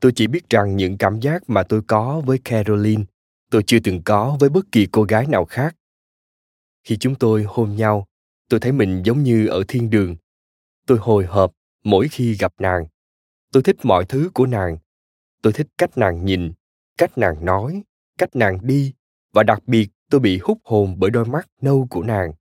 Tôi 0.00 0.12
chỉ 0.14 0.26
biết 0.26 0.50
rằng 0.50 0.76
những 0.76 0.98
cảm 0.98 1.20
giác 1.20 1.50
mà 1.50 1.62
tôi 1.62 1.82
có 1.86 2.20
với 2.20 2.38
caroline, 2.44 3.04
tôi 3.50 3.62
chưa 3.66 3.78
từng 3.84 4.02
có 4.02 4.36
với 4.40 4.48
bất 4.48 4.72
kỳ 4.72 4.86
cô 4.92 5.02
gái 5.02 5.26
nào 5.26 5.44
khác. 5.44 5.76
Khi 6.84 6.96
chúng 6.96 7.14
tôi 7.14 7.44
hôn 7.48 7.76
nhau, 7.76 8.06
tôi 8.48 8.60
thấy 8.60 8.72
mình 8.72 9.02
giống 9.04 9.22
như 9.22 9.46
ở 9.46 9.64
thiên 9.68 9.90
đường. 9.90 10.16
Tôi 10.86 10.98
hồi 10.98 11.26
hộp 11.26 11.52
mỗi 11.84 12.08
khi 12.08 12.34
gặp 12.34 12.52
nàng. 12.58 12.86
Tôi 13.52 13.62
thích 13.62 13.76
mọi 13.82 14.04
thứ 14.04 14.30
của 14.34 14.46
nàng. 14.46 14.78
Tôi 15.42 15.52
thích 15.52 15.66
cách 15.78 15.98
nàng 15.98 16.24
nhìn 16.24 16.52
cách 16.98 17.18
nàng 17.18 17.44
nói, 17.44 17.82
cách 18.18 18.36
nàng 18.36 18.58
đi, 18.62 18.94
và 19.32 19.42
đặc 19.42 19.62
biệt 19.66 19.88
tôi 20.10 20.20
bị 20.20 20.38
hút 20.42 20.58
hồn 20.64 20.94
bởi 20.98 21.10
đôi 21.10 21.24
mắt 21.24 21.48
nâu 21.60 21.86
của 21.90 22.02
nàng. 22.02 22.32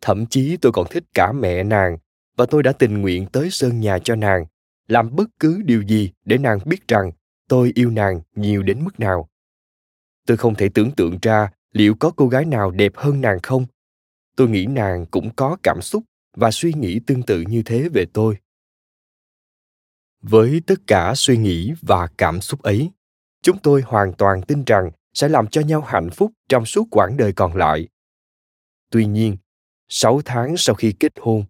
Thậm 0.00 0.26
chí 0.26 0.56
tôi 0.56 0.72
còn 0.72 0.86
thích 0.90 1.04
cả 1.14 1.32
mẹ 1.32 1.62
nàng, 1.62 1.98
và 2.36 2.46
tôi 2.46 2.62
đã 2.62 2.72
tình 2.72 3.02
nguyện 3.02 3.26
tới 3.32 3.50
sơn 3.50 3.80
nhà 3.80 3.98
cho 3.98 4.14
nàng, 4.16 4.44
làm 4.88 5.16
bất 5.16 5.30
cứ 5.38 5.62
điều 5.64 5.82
gì 5.82 6.12
để 6.24 6.38
nàng 6.38 6.58
biết 6.64 6.88
rằng 6.88 7.10
tôi 7.48 7.72
yêu 7.74 7.90
nàng 7.90 8.20
nhiều 8.34 8.62
đến 8.62 8.84
mức 8.84 9.00
nào. 9.00 9.28
Tôi 10.26 10.36
không 10.36 10.54
thể 10.54 10.68
tưởng 10.74 10.90
tượng 10.90 11.18
ra 11.22 11.50
liệu 11.72 11.94
có 11.94 12.10
cô 12.16 12.28
gái 12.28 12.44
nào 12.44 12.70
đẹp 12.70 12.92
hơn 12.94 13.20
nàng 13.20 13.38
không. 13.42 13.66
Tôi 14.36 14.48
nghĩ 14.48 14.66
nàng 14.66 15.06
cũng 15.06 15.30
có 15.36 15.56
cảm 15.62 15.80
xúc 15.82 16.04
và 16.36 16.50
suy 16.50 16.72
nghĩ 16.72 17.00
tương 17.06 17.22
tự 17.22 17.40
như 17.40 17.62
thế 17.62 17.88
về 17.88 18.06
tôi. 18.12 18.36
Với 20.22 20.62
tất 20.66 20.80
cả 20.86 21.12
suy 21.16 21.36
nghĩ 21.36 21.72
và 21.82 22.08
cảm 22.18 22.40
xúc 22.40 22.62
ấy 22.62 22.90
chúng 23.44 23.58
tôi 23.58 23.82
hoàn 23.82 24.12
toàn 24.12 24.42
tin 24.42 24.64
rằng 24.64 24.90
sẽ 25.14 25.28
làm 25.28 25.46
cho 25.46 25.60
nhau 25.60 25.80
hạnh 25.80 26.10
phúc 26.10 26.32
trong 26.48 26.64
suốt 26.64 26.88
quãng 26.90 27.16
đời 27.16 27.32
còn 27.32 27.56
lại. 27.56 27.88
Tuy 28.90 29.06
nhiên, 29.06 29.36
sáu 29.88 30.20
tháng 30.24 30.56
sau 30.56 30.74
khi 30.74 30.92
kết 31.00 31.12
hôn, 31.20 31.44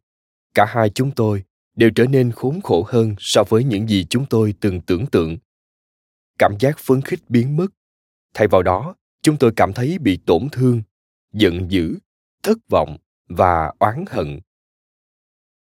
cả 0.54 0.64
hai 0.68 0.90
chúng 0.90 1.10
tôi 1.10 1.44
đều 1.76 1.90
trở 1.94 2.04
nên 2.06 2.32
khốn 2.32 2.60
khổ 2.60 2.84
hơn 2.88 3.14
so 3.18 3.44
với 3.48 3.64
những 3.64 3.88
gì 3.88 4.06
chúng 4.10 4.26
tôi 4.26 4.54
từng 4.60 4.80
tưởng 4.80 5.06
tượng. 5.06 5.36
Cảm 6.38 6.54
giác 6.60 6.78
phấn 6.78 7.02
khích 7.02 7.20
biến 7.28 7.56
mất. 7.56 7.66
Thay 8.34 8.48
vào 8.48 8.62
đó, 8.62 8.94
chúng 9.22 9.36
tôi 9.36 9.52
cảm 9.56 9.72
thấy 9.72 9.98
bị 9.98 10.18
tổn 10.26 10.48
thương, 10.52 10.82
giận 11.32 11.70
dữ, 11.70 11.98
thất 12.42 12.58
vọng 12.68 12.96
và 13.28 13.72
oán 13.78 14.04
hận. 14.10 14.40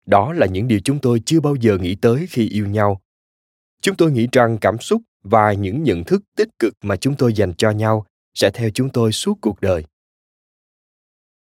Đó 0.06 0.34
là 0.34 0.46
những 0.46 0.68
điều 0.68 0.80
chúng 0.84 1.00
tôi 1.00 1.22
chưa 1.26 1.40
bao 1.40 1.56
giờ 1.56 1.78
nghĩ 1.78 1.96
tới 1.96 2.28
khi 2.30 2.50
yêu 2.50 2.68
nhau. 2.68 3.02
Chúng 3.82 3.96
tôi 3.96 4.12
nghĩ 4.12 4.28
rằng 4.32 4.58
cảm 4.62 4.80
xúc 4.80 5.02
và 5.24 5.54
những 5.54 5.84
nhận 5.84 6.04
thức 6.04 6.24
tích 6.36 6.50
cực 6.60 6.74
mà 6.82 6.96
chúng 6.96 7.16
tôi 7.18 7.34
dành 7.34 7.54
cho 7.58 7.72
nhau 7.72 8.06
sẽ 8.34 8.52
theo 8.54 8.70
chúng 8.70 8.90
tôi 8.90 9.12
suốt 9.12 9.38
cuộc 9.42 9.62
đời. 9.62 9.86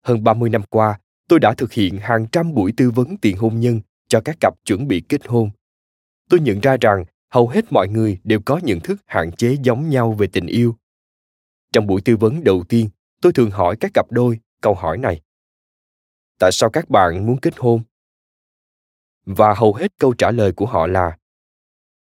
Hơn 0.03 0.23
30 0.23 0.49
năm 0.49 0.61
qua, 0.69 0.99
tôi 1.27 1.39
đã 1.39 1.53
thực 1.53 1.71
hiện 1.71 1.97
hàng 1.97 2.27
trăm 2.31 2.53
buổi 2.53 2.73
tư 2.77 2.91
vấn 2.91 3.17
tiền 3.17 3.37
hôn 3.37 3.59
nhân 3.59 3.81
cho 4.07 4.21
các 4.25 4.37
cặp 4.39 4.53
chuẩn 4.65 4.87
bị 4.87 5.03
kết 5.09 5.27
hôn. 5.27 5.49
Tôi 6.29 6.39
nhận 6.39 6.59
ra 6.59 6.77
rằng 6.81 7.05
hầu 7.29 7.47
hết 7.47 7.71
mọi 7.71 7.87
người 7.87 8.19
đều 8.23 8.39
có 8.45 8.59
nhận 8.63 8.79
thức 8.79 9.01
hạn 9.05 9.31
chế 9.31 9.57
giống 9.63 9.89
nhau 9.89 10.11
về 10.13 10.27
tình 10.27 10.47
yêu. 10.47 10.75
Trong 11.73 11.87
buổi 11.87 12.01
tư 12.01 12.17
vấn 12.17 12.43
đầu 12.43 12.63
tiên, 12.69 12.89
tôi 13.21 13.33
thường 13.33 13.51
hỏi 13.51 13.75
các 13.79 13.91
cặp 13.93 14.11
đôi 14.11 14.39
câu 14.61 14.73
hỏi 14.73 14.97
này. 14.97 15.21
Tại 16.39 16.51
sao 16.53 16.69
các 16.69 16.89
bạn 16.89 17.25
muốn 17.25 17.39
kết 17.39 17.53
hôn? 17.57 17.81
Và 19.25 19.53
hầu 19.53 19.73
hết 19.73 19.91
câu 19.97 20.13
trả 20.13 20.31
lời 20.31 20.51
của 20.51 20.65
họ 20.65 20.87
là 20.87 21.17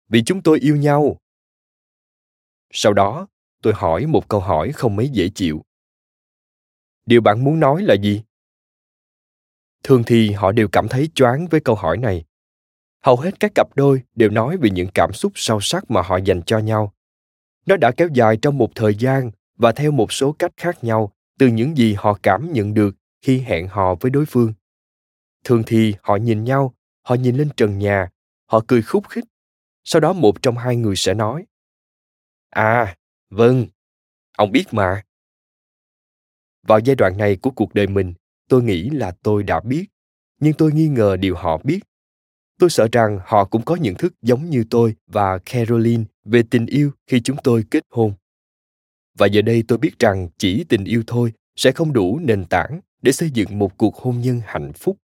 Vì 0.08 0.22
chúng 0.26 0.42
tôi 0.42 0.58
yêu 0.58 0.76
nhau. 0.76 1.16
Sau 2.70 2.92
đó, 2.92 3.26
tôi 3.62 3.72
hỏi 3.76 4.06
một 4.06 4.28
câu 4.28 4.40
hỏi 4.40 4.72
không 4.72 4.96
mấy 4.96 5.08
dễ 5.08 5.28
chịu. 5.28 5.64
Điều 7.06 7.20
bạn 7.20 7.44
muốn 7.44 7.60
nói 7.60 7.82
là 7.82 7.94
gì? 7.94 8.22
Thường 9.82 10.02
thì 10.06 10.32
họ 10.32 10.52
đều 10.52 10.68
cảm 10.68 10.88
thấy 10.88 11.10
choáng 11.14 11.46
với 11.46 11.60
câu 11.60 11.74
hỏi 11.74 11.96
này. 11.96 12.24
Hầu 13.00 13.16
hết 13.16 13.40
các 13.40 13.52
cặp 13.54 13.76
đôi 13.76 14.02
đều 14.14 14.30
nói 14.30 14.56
về 14.56 14.70
những 14.70 14.88
cảm 14.94 15.12
xúc 15.12 15.32
sâu 15.34 15.60
sắc 15.60 15.90
mà 15.90 16.02
họ 16.02 16.16
dành 16.16 16.42
cho 16.42 16.58
nhau. 16.58 16.94
Nó 17.66 17.76
đã 17.76 17.90
kéo 17.90 18.08
dài 18.14 18.36
trong 18.42 18.58
một 18.58 18.70
thời 18.74 18.94
gian 18.94 19.30
và 19.56 19.72
theo 19.72 19.90
một 19.90 20.12
số 20.12 20.32
cách 20.32 20.52
khác 20.56 20.84
nhau 20.84 21.12
từ 21.38 21.46
những 21.46 21.76
gì 21.76 21.94
họ 21.98 22.18
cảm 22.22 22.52
nhận 22.52 22.74
được 22.74 22.96
khi 23.22 23.38
hẹn 23.38 23.68
hò 23.68 23.94
với 23.94 24.10
đối 24.10 24.26
phương. 24.26 24.52
Thường 25.44 25.62
thì 25.66 25.94
họ 26.02 26.16
nhìn 26.16 26.44
nhau, 26.44 26.74
họ 27.02 27.14
nhìn 27.14 27.36
lên 27.36 27.48
trần 27.56 27.78
nhà, 27.78 28.10
họ 28.46 28.60
cười 28.66 28.82
khúc 28.82 29.08
khích. 29.08 29.24
Sau 29.84 30.00
đó 30.00 30.12
một 30.12 30.42
trong 30.42 30.56
hai 30.56 30.76
người 30.76 30.96
sẽ 30.96 31.14
nói, 31.14 31.44
À, 32.50 32.96
vâng, 33.30 33.66
ông 34.36 34.52
biết 34.52 34.64
mà. 34.72 35.02
Vào 36.66 36.78
giai 36.78 36.96
đoạn 36.96 37.18
này 37.18 37.36
của 37.36 37.50
cuộc 37.50 37.74
đời 37.74 37.86
mình, 37.86 38.14
tôi 38.48 38.62
nghĩ 38.62 38.90
là 38.90 39.12
tôi 39.22 39.42
đã 39.42 39.60
biết, 39.60 39.86
nhưng 40.40 40.52
tôi 40.58 40.72
nghi 40.72 40.88
ngờ 40.88 41.16
điều 41.16 41.36
họ 41.36 41.60
biết. 41.64 41.80
Tôi 42.58 42.70
sợ 42.70 42.88
rằng 42.92 43.18
họ 43.24 43.44
cũng 43.44 43.62
có 43.64 43.76
nhận 43.76 43.94
thức 43.94 44.14
giống 44.22 44.50
như 44.50 44.64
tôi 44.70 44.96
và 45.06 45.38
Caroline 45.38 46.04
về 46.24 46.42
tình 46.50 46.66
yêu 46.66 46.90
khi 47.06 47.20
chúng 47.20 47.36
tôi 47.44 47.64
kết 47.70 47.84
hôn. 47.90 48.12
Và 49.18 49.26
giờ 49.26 49.42
đây 49.42 49.64
tôi 49.68 49.78
biết 49.78 49.98
rằng 49.98 50.28
chỉ 50.38 50.64
tình 50.64 50.84
yêu 50.84 51.02
thôi 51.06 51.32
sẽ 51.56 51.72
không 51.72 51.92
đủ 51.92 52.18
nền 52.18 52.44
tảng 52.44 52.80
để 53.02 53.12
xây 53.12 53.30
dựng 53.30 53.58
một 53.58 53.78
cuộc 53.78 53.96
hôn 53.96 54.20
nhân 54.20 54.40
hạnh 54.44 54.72
phúc. 54.72 54.96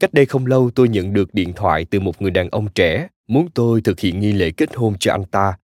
Cách 0.00 0.14
đây 0.14 0.26
không 0.26 0.46
lâu 0.46 0.70
tôi 0.74 0.88
nhận 0.88 1.12
được 1.12 1.34
điện 1.34 1.52
thoại 1.56 1.86
từ 1.90 2.00
một 2.00 2.22
người 2.22 2.30
đàn 2.30 2.48
ông 2.50 2.68
trẻ 2.74 3.08
muốn 3.26 3.48
tôi 3.54 3.80
thực 3.80 4.00
hiện 4.00 4.20
nghi 4.20 4.32
lễ 4.32 4.50
kết 4.56 4.74
hôn 4.74 4.98
cho 5.00 5.12
anh 5.12 5.24
ta 5.24 5.56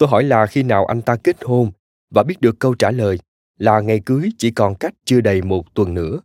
Tôi 0.00 0.08
hỏi 0.08 0.24
là 0.24 0.46
khi 0.46 0.62
nào 0.62 0.86
anh 0.86 1.02
ta 1.02 1.16
kết 1.16 1.36
hôn 1.44 1.70
và 2.10 2.22
biết 2.22 2.40
được 2.40 2.58
câu 2.58 2.74
trả 2.74 2.90
lời 2.90 3.18
là 3.58 3.80
ngày 3.80 4.00
cưới 4.06 4.30
chỉ 4.38 4.50
còn 4.50 4.74
cách 4.74 4.94
chưa 5.04 5.20
đầy 5.20 5.42
một 5.42 5.74
tuần 5.74 5.94
nữa. 5.94 6.20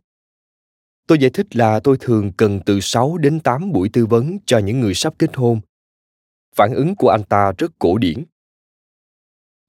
Tôi 1.06 1.18
giải 1.18 1.30
thích 1.30 1.56
là 1.56 1.80
tôi 1.80 1.96
thường 2.00 2.32
cần 2.32 2.60
từ 2.66 2.80
6 2.80 3.18
đến 3.18 3.40
8 3.40 3.72
buổi 3.72 3.88
tư 3.92 4.06
vấn 4.06 4.38
cho 4.46 4.58
những 4.58 4.80
người 4.80 4.94
sắp 4.94 5.14
kết 5.18 5.36
hôn. 5.36 5.60
Phản 6.54 6.74
ứng 6.74 6.96
của 6.96 7.08
anh 7.08 7.22
ta 7.24 7.52
rất 7.58 7.72
cổ 7.78 7.98
điển. 7.98 8.24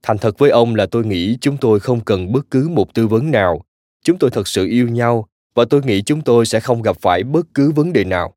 Thành 0.04 0.18
thật 0.18 0.38
với 0.38 0.50
ông 0.50 0.76
là 0.76 0.86
tôi 0.92 1.06
nghĩ 1.06 1.38
chúng 1.42 1.58
tôi 1.58 1.80
không 1.80 2.06
cần 2.06 2.32
bất 2.32 2.52
cứ 2.52 2.70
một 2.70 2.94
tư 2.94 3.08
vấn 3.08 3.32
nào. 3.32 3.62
Chúng 4.04 4.18
tôi 4.20 4.30
thật 4.30 4.48
sự 4.48 4.66
yêu 4.66 4.88
nhau 4.88 5.28
và 5.56 5.66
tôi 5.70 5.82
nghĩ 5.84 6.02
chúng 6.02 6.22
tôi 6.22 6.46
sẽ 6.46 6.60
không 6.60 6.82
gặp 6.82 6.98
phải 7.02 7.24
bất 7.24 7.48
cứ 7.54 7.72
vấn 7.72 7.94
đề 7.94 8.04
nào. 8.04 8.36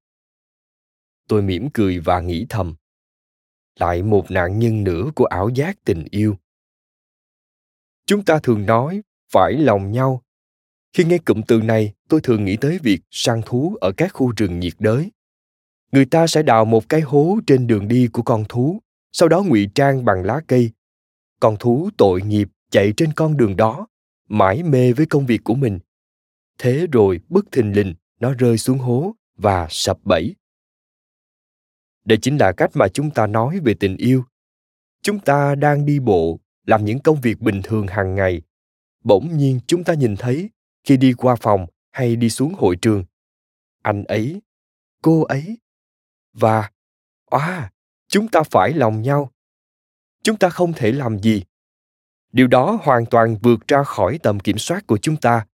Tôi 1.29 1.43
mỉm 1.43 1.69
cười 1.71 1.99
và 1.99 2.21
nghĩ 2.21 2.47
thầm 2.49 2.75
lại 3.81 4.03
một 4.03 4.31
nạn 4.31 4.59
nhân 4.59 4.85
nữa 4.85 5.11
của 5.15 5.25
ảo 5.25 5.49
giác 5.49 5.77
tình 5.85 6.05
yêu. 6.11 6.37
Chúng 8.07 8.25
ta 8.25 8.39
thường 8.43 8.67
nói 8.67 9.03
phải 9.33 9.53
lòng 9.53 9.93
nhau. 9.93 10.23
Khi 10.93 11.05
nghe 11.05 11.19
cụm 11.19 11.43
từ 11.49 11.63
này, 11.63 11.93
tôi 12.09 12.21
thường 12.21 12.45
nghĩ 12.45 12.57
tới 12.57 12.79
việc 12.83 13.01
săn 13.11 13.43
thú 13.47 13.77
ở 13.81 13.93
các 13.97 14.13
khu 14.15 14.33
rừng 14.37 14.61
nhiệt 14.61 14.73
đới. 14.79 15.11
Người 15.93 16.05
ta 16.05 16.27
sẽ 16.27 16.43
đào 16.43 16.65
một 16.65 16.89
cái 16.89 17.01
hố 17.01 17.39
trên 17.47 17.67
đường 17.67 17.89
đi 17.89 18.09
của 18.13 18.23
con 18.23 18.45
thú, 18.49 18.81
sau 19.13 19.29
đó 19.29 19.43
ngụy 19.43 19.71
trang 19.75 20.05
bằng 20.05 20.25
lá 20.25 20.41
cây. 20.47 20.71
Con 21.41 21.57
thú 21.57 21.91
tội 21.97 22.23
nghiệp 22.23 22.49
chạy 22.71 22.93
trên 22.97 23.13
con 23.13 23.37
đường 23.37 23.57
đó, 23.57 23.87
mãi 24.29 24.63
mê 24.63 24.93
với 24.93 25.07
công 25.07 25.27
việc 25.27 25.41
của 25.45 25.55
mình. 25.55 25.79
Thế 26.59 26.87
rồi 26.93 27.21
bất 27.29 27.45
thình 27.53 27.77
lình, 27.77 27.95
nó 28.21 28.35
rơi 28.35 28.59
xuống 28.59 28.79
hố 28.79 29.15
và 29.37 29.67
sập 29.71 29.99
bẫy 30.05 30.35
đây 32.05 32.19
chính 32.23 32.37
là 32.37 32.53
cách 32.53 32.71
mà 32.75 32.89
chúng 32.89 33.11
ta 33.11 33.27
nói 33.27 33.61
về 33.65 33.75
tình 33.75 33.97
yêu. 33.97 34.25
Chúng 35.03 35.19
ta 35.19 35.55
đang 35.55 35.87
đi 35.87 35.99
bộ, 35.99 36.41
làm 36.67 36.85
những 36.85 36.99
công 36.99 37.21
việc 37.21 37.41
bình 37.41 37.61
thường 37.65 37.87
hàng 37.87 38.15
ngày. 38.15 38.43
Bỗng 39.05 39.37
nhiên 39.37 39.61
chúng 39.67 39.85
ta 39.85 39.95
nhìn 39.95 40.17
thấy, 40.17 40.51
khi 40.85 40.97
đi 40.97 41.13
qua 41.13 41.37
phòng 41.37 41.67
hay 41.91 42.17
đi 42.17 42.31
xuống 42.31 42.55
hội 42.55 42.77
trường, 42.77 43.05
anh 43.83 44.05
ấy, 44.05 44.43
cô 45.03 45.23
ấy 45.23 45.59
và 46.33 46.71
à 47.31 47.71
chúng 48.09 48.29
ta 48.29 48.43
phải 48.51 48.73
lòng 48.73 49.03
nhau. 49.03 49.31
Chúng 50.23 50.37
ta 50.37 50.49
không 50.49 50.73
thể 50.73 50.93
làm 50.93 51.19
gì. 51.19 51.45
Điều 52.33 52.47
đó 52.47 52.79
hoàn 52.83 53.07
toàn 53.07 53.37
vượt 53.43 53.69
ra 53.69 53.83
khỏi 53.83 54.19
tầm 54.23 54.41
kiểm 54.41 54.59
soát 54.59 54.87
của 54.87 54.99
chúng 54.99 55.17
ta. 55.17 55.47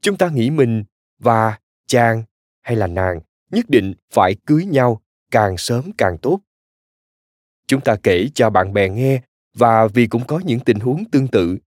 Chúng 0.00 0.16
ta 0.16 0.28
nghĩ 0.28 0.50
mình 0.50 0.84
và 1.18 1.58
chàng 1.86 2.24
hay 2.60 2.76
là 2.76 2.86
nàng 2.86 3.20
nhất 3.50 3.64
định 3.68 3.94
phải 4.10 4.36
cưới 4.46 4.64
nhau 4.64 5.02
càng 5.32 5.56
sớm 5.56 5.90
càng 5.98 6.18
tốt. 6.18 6.40
Chúng 7.66 7.80
ta 7.80 7.96
kể 8.02 8.28
cho 8.34 8.50
bạn 8.50 8.72
bè 8.72 8.88
nghe 8.88 9.22
và 9.54 9.86
vì 9.86 10.06
cũng 10.06 10.26
có 10.26 10.40
những 10.44 10.60
tình 10.60 10.80
huống 10.80 11.04
tương 11.04 11.28
tự, 11.28 11.58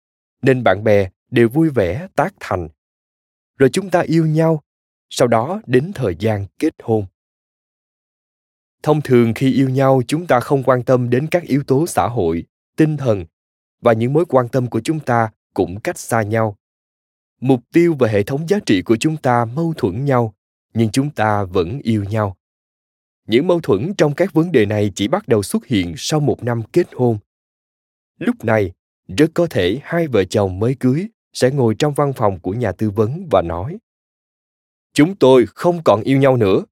nên 0.41 0.63
bạn 0.63 0.83
bè 0.83 1.09
đều 1.31 1.49
vui 1.49 1.69
vẻ, 1.69 2.07
tác 2.15 2.33
thành. 2.39 2.69
Rồi 3.57 3.69
chúng 3.73 3.89
ta 3.89 3.99
yêu 4.01 4.25
nhau, 4.25 4.63
sau 5.09 5.27
đó 5.27 5.61
đến 5.65 5.91
thời 5.95 6.15
gian 6.19 6.45
kết 6.59 6.73
hôn. 6.83 7.05
Thông 8.83 9.01
thường 9.01 9.33
khi 9.33 9.53
yêu 9.53 9.69
nhau, 9.69 10.01
chúng 10.07 10.27
ta 10.27 10.39
không 10.39 10.63
quan 10.63 10.83
tâm 10.83 11.09
đến 11.09 11.27
các 11.31 11.43
yếu 11.43 11.63
tố 11.63 11.87
xã 11.87 12.07
hội, 12.07 12.45
tinh 12.77 12.97
thần 12.97 13.25
và 13.81 13.93
những 13.93 14.13
mối 14.13 14.25
quan 14.25 14.49
tâm 14.49 14.67
của 14.67 14.81
chúng 14.83 14.99
ta 14.99 15.29
cũng 15.53 15.79
cách 15.79 15.99
xa 15.99 16.21
nhau. 16.21 16.57
Mục 17.41 17.59
tiêu 17.73 17.95
và 17.99 18.07
hệ 18.07 18.23
thống 18.23 18.49
giá 18.49 18.57
trị 18.65 18.81
của 18.81 18.97
chúng 18.99 19.17
ta 19.17 19.45
mâu 19.45 19.73
thuẫn 19.77 20.05
nhau, 20.05 20.33
nhưng 20.73 20.89
chúng 20.91 21.09
ta 21.09 21.43
vẫn 21.43 21.79
yêu 21.83 22.03
nhau 22.03 22.37
những 23.25 23.47
mâu 23.47 23.59
thuẫn 23.59 23.93
trong 23.97 24.15
các 24.15 24.33
vấn 24.33 24.51
đề 24.51 24.65
này 24.65 24.91
chỉ 24.95 25.07
bắt 25.07 25.27
đầu 25.27 25.43
xuất 25.43 25.65
hiện 25.65 25.93
sau 25.97 26.19
một 26.19 26.43
năm 26.43 26.61
kết 26.73 26.87
hôn. 26.93 27.17
Lúc 28.17 28.45
này, 28.45 28.71
rất 29.17 29.31
có 29.33 29.47
thể 29.49 29.79
hai 29.83 30.07
vợ 30.07 30.23
chồng 30.23 30.59
mới 30.59 30.75
cưới 30.79 31.07
sẽ 31.33 31.51
ngồi 31.51 31.75
trong 31.79 31.93
văn 31.93 32.13
phòng 32.15 32.39
của 32.39 32.53
nhà 32.53 32.71
tư 32.71 32.89
vấn 32.89 33.27
và 33.31 33.41
nói, 33.41 33.77
chúng 34.93 35.15
tôi 35.15 35.45
không 35.47 35.83
còn 35.83 36.01
yêu 36.01 36.17
nhau 36.17 36.37
nữa. 36.37 36.63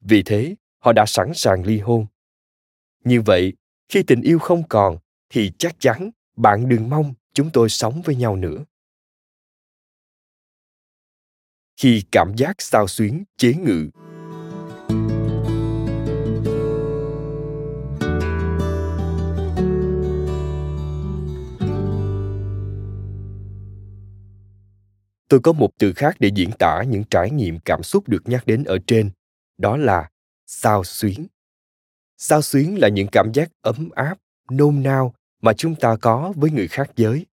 Vì 0.00 0.22
thế, 0.22 0.54
họ 0.78 0.92
đã 0.92 1.04
sẵn 1.06 1.32
sàng 1.34 1.64
ly 1.64 1.78
hôn. 1.78 2.06
Như 3.04 3.22
vậy, 3.22 3.52
khi 3.88 4.02
tình 4.02 4.22
yêu 4.22 4.38
không 4.38 4.62
còn, 4.68 4.98
thì 5.28 5.52
chắc 5.58 5.80
chắn 5.80 6.10
bạn 6.36 6.68
đừng 6.68 6.88
mong 6.88 7.14
chúng 7.32 7.50
tôi 7.52 7.68
sống 7.68 8.02
với 8.04 8.16
nhau 8.16 8.36
nữa. 8.36 8.64
Khi 11.76 12.02
cảm 12.12 12.32
giác 12.36 12.62
sao 12.62 12.88
xuyến 12.88 13.24
chế 13.36 13.54
ngự 13.54 13.90
tôi 25.28 25.40
có 25.40 25.52
một 25.52 25.70
từ 25.78 25.92
khác 25.92 26.16
để 26.18 26.30
diễn 26.34 26.50
tả 26.58 26.82
những 26.82 27.04
trải 27.10 27.30
nghiệm 27.30 27.58
cảm 27.58 27.82
xúc 27.82 28.08
được 28.08 28.22
nhắc 28.28 28.46
đến 28.46 28.64
ở 28.64 28.78
trên, 28.86 29.10
đó 29.58 29.76
là 29.76 30.10
sao 30.46 30.84
xuyến. 30.84 31.26
Sao 32.16 32.42
xuyến 32.42 32.78
là 32.78 32.88
những 32.88 33.08
cảm 33.12 33.32
giác 33.34 33.50
ấm 33.62 33.88
áp, 33.94 34.18
nôn 34.50 34.82
nao 34.82 35.14
mà 35.42 35.52
chúng 35.52 35.74
ta 35.74 35.96
có 35.96 36.32
với 36.36 36.50
người 36.50 36.68
khác 36.68 36.90
giới. 36.96 37.26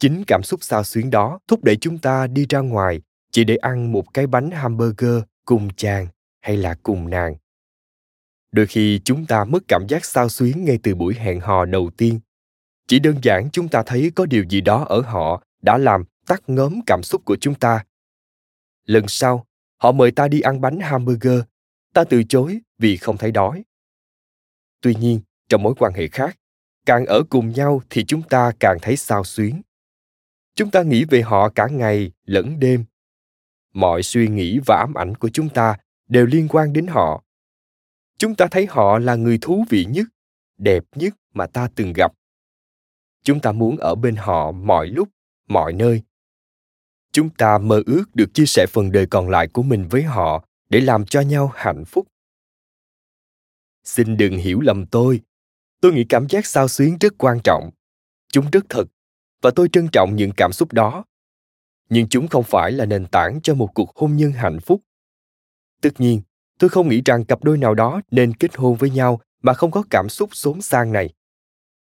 Chính 0.00 0.24
cảm 0.26 0.42
xúc 0.42 0.62
sao 0.62 0.84
xuyến 0.84 1.10
đó 1.10 1.38
thúc 1.48 1.64
đẩy 1.64 1.76
chúng 1.76 1.98
ta 1.98 2.26
đi 2.26 2.46
ra 2.48 2.58
ngoài 2.58 3.00
chỉ 3.30 3.44
để 3.44 3.56
ăn 3.56 3.92
một 3.92 4.14
cái 4.14 4.26
bánh 4.26 4.50
hamburger 4.50 5.22
cùng 5.44 5.68
chàng 5.76 6.06
hay 6.40 6.56
là 6.56 6.74
cùng 6.82 7.10
nàng. 7.10 7.34
Đôi 8.52 8.66
khi 8.66 9.00
chúng 9.04 9.26
ta 9.26 9.44
mất 9.44 9.62
cảm 9.68 9.86
giác 9.88 10.04
sao 10.04 10.28
xuyến 10.28 10.64
ngay 10.64 10.78
từ 10.82 10.94
buổi 10.94 11.14
hẹn 11.14 11.40
hò 11.40 11.64
đầu 11.64 11.90
tiên. 11.96 12.20
Chỉ 12.88 12.98
đơn 12.98 13.16
giản 13.22 13.48
chúng 13.52 13.68
ta 13.68 13.82
thấy 13.86 14.12
có 14.14 14.26
điều 14.26 14.44
gì 14.44 14.60
đó 14.60 14.84
ở 14.88 15.00
họ 15.00 15.42
đã 15.62 15.78
làm 15.78 16.04
tắt 16.26 16.42
ngớm 16.46 16.80
cảm 16.86 17.02
xúc 17.02 17.22
của 17.24 17.36
chúng 17.40 17.54
ta. 17.54 17.84
Lần 18.84 19.08
sau, 19.08 19.46
họ 19.76 19.92
mời 19.92 20.10
ta 20.10 20.28
đi 20.28 20.40
ăn 20.40 20.60
bánh 20.60 20.80
hamburger. 20.80 21.40
Ta 21.94 22.04
từ 22.04 22.22
chối 22.28 22.60
vì 22.78 22.96
không 22.96 23.18
thấy 23.18 23.32
đói. 23.32 23.64
Tuy 24.80 24.94
nhiên, 24.94 25.20
trong 25.48 25.62
mối 25.62 25.74
quan 25.78 25.92
hệ 25.94 26.08
khác, 26.08 26.38
càng 26.86 27.06
ở 27.06 27.22
cùng 27.30 27.52
nhau 27.52 27.82
thì 27.90 28.04
chúng 28.04 28.22
ta 28.22 28.52
càng 28.60 28.78
thấy 28.82 28.96
sao 28.96 29.24
xuyến. 29.24 29.62
Chúng 30.54 30.70
ta 30.70 30.82
nghĩ 30.82 31.04
về 31.04 31.22
họ 31.22 31.48
cả 31.48 31.68
ngày 31.70 32.12
lẫn 32.24 32.60
đêm. 32.60 32.84
Mọi 33.72 34.02
suy 34.02 34.28
nghĩ 34.28 34.58
và 34.66 34.76
ám 34.76 34.94
ảnh 34.94 35.14
của 35.14 35.28
chúng 35.28 35.48
ta 35.48 35.76
đều 36.08 36.26
liên 36.26 36.48
quan 36.48 36.72
đến 36.72 36.86
họ. 36.86 37.24
Chúng 38.18 38.34
ta 38.34 38.46
thấy 38.50 38.66
họ 38.70 38.98
là 38.98 39.14
người 39.14 39.38
thú 39.42 39.64
vị 39.68 39.84
nhất, 39.84 40.06
đẹp 40.58 40.84
nhất 40.94 41.14
mà 41.34 41.46
ta 41.46 41.68
từng 41.74 41.92
gặp. 41.92 42.12
Chúng 43.22 43.40
ta 43.40 43.52
muốn 43.52 43.76
ở 43.76 43.94
bên 43.94 44.16
họ 44.16 44.52
mọi 44.52 44.86
lúc, 44.86 45.08
mọi 45.48 45.72
nơi 45.72 46.02
chúng 47.12 47.30
ta 47.30 47.58
mơ 47.58 47.82
ước 47.86 48.04
được 48.14 48.34
chia 48.34 48.46
sẻ 48.46 48.66
phần 48.70 48.92
đời 48.92 49.06
còn 49.06 49.28
lại 49.28 49.48
của 49.48 49.62
mình 49.62 49.88
với 49.90 50.02
họ 50.02 50.44
để 50.68 50.80
làm 50.80 51.06
cho 51.06 51.20
nhau 51.20 51.52
hạnh 51.54 51.84
phúc. 51.84 52.06
Xin 53.84 54.16
đừng 54.16 54.36
hiểu 54.36 54.60
lầm 54.60 54.86
tôi. 54.86 55.20
Tôi 55.80 55.92
nghĩ 55.92 56.04
cảm 56.08 56.28
giác 56.28 56.46
sao 56.46 56.68
xuyến 56.68 56.96
rất 57.00 57.14
quan 57.18 57.40
trọng. 57.44 57.70
Chúng 58.32 58.50
rất 58.52 58.64
thật, 58.68 58.84
và 59.42 59.50
tôi 59.50 59.68
trân 59.72 59.88
trọng 59.92 60.16
những 60.16 60.30
cảm 60.36 60.52
xúc 60.52 60.72
đó. 60.72 61.04
Nhưng 61.88 62.08
chúng 62.08 62.28
không 62.28 62.44
phải 62.44 62.72
là 62.72 62.86
nền 62.86 63.06
tảng 63.06 63.40
cho 63.42 63.54
một 63.54 63.68
cuộc 63.74 63.96
hôn 63.96 64.16
nhân 64.16 64.32
hạnh 64.32 64.60
phúc. 64.60 64.80
Tất 65.80 66.00
nhiên, 66.00 66.22
tôi 66.58 66.70
không 66.70 66.88
nghĩ 66.88 67.02
rằng 67.04 67.24
cặp 67.24 67.44
đôi 67.44 67.58
nào 67.58 67.74
đó 67.74 68.00
nên 68.10 68.34
kết 68.34 68.56
hôn 68.56 68.76
với 68.76 68.90
nhau 68.90 69.20
mà 69.42 69.54
không 69.54 69.70
có 69.70 69.82
cảm 69.90 70.08
xúc 70.08 70.30
xốn 70.32 70.62
sang 70.62 70.92
này. 70.92 71.14